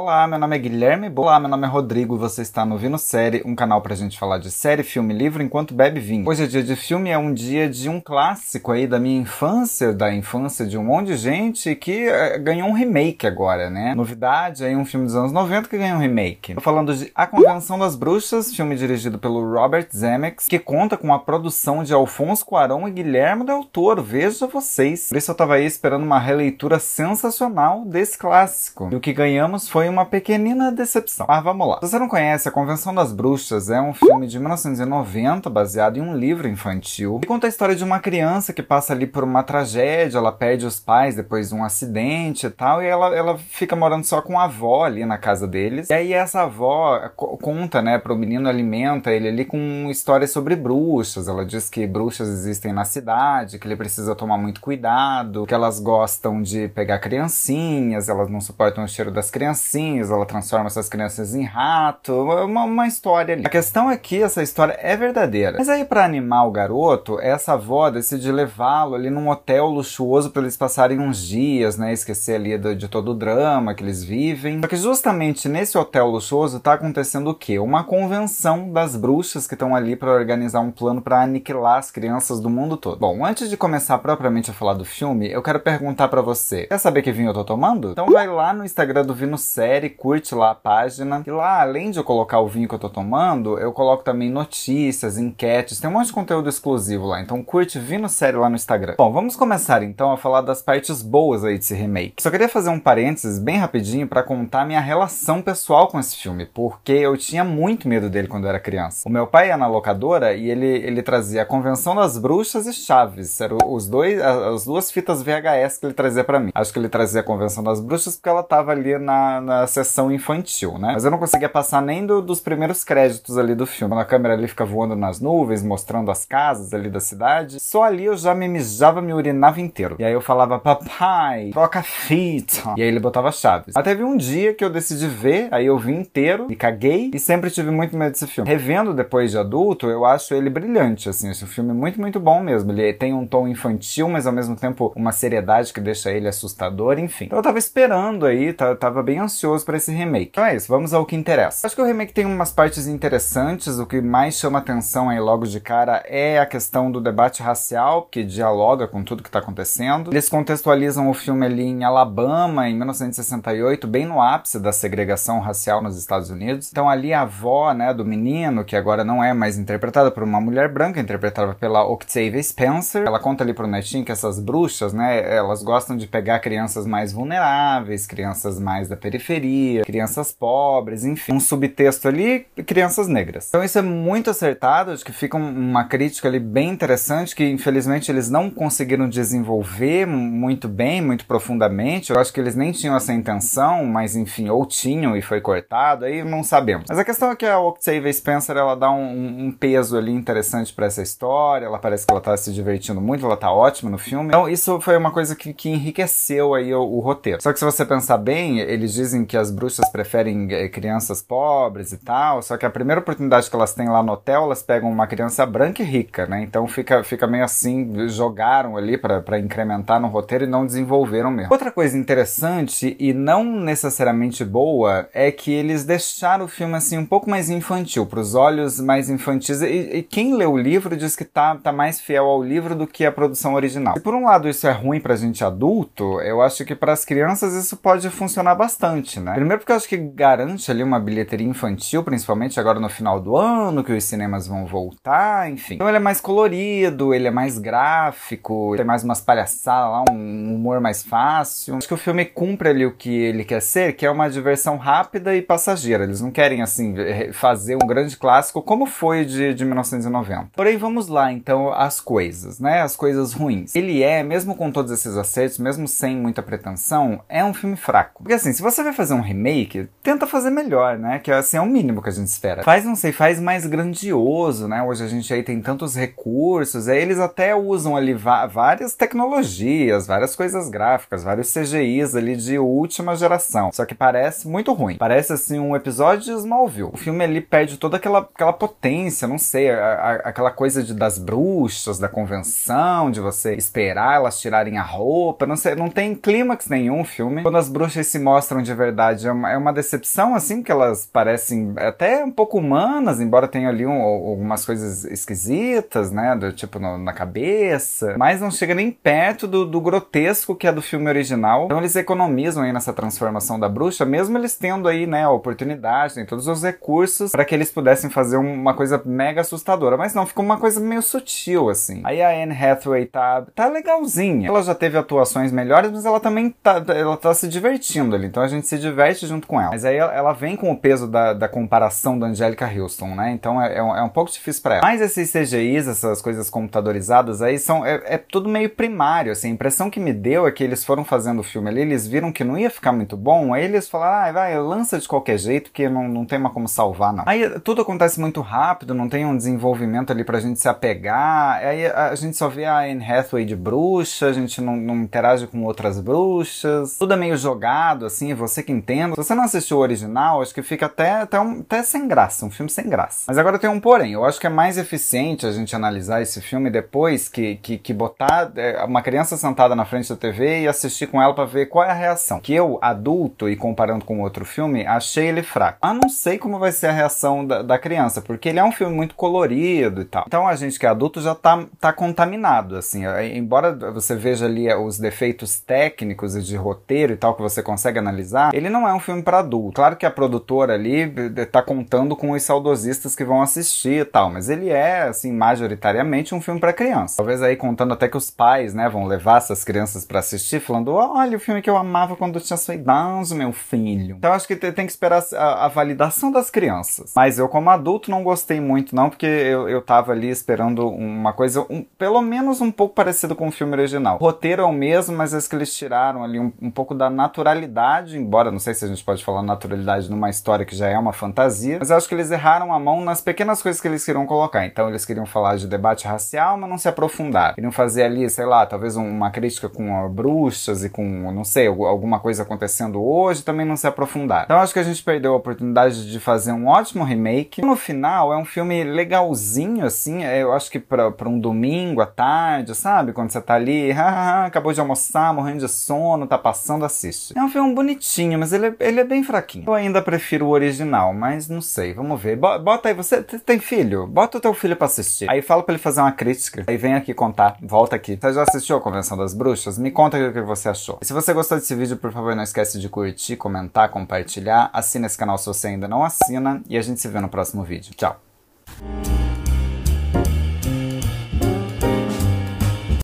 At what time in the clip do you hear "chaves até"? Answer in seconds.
133.30-133.90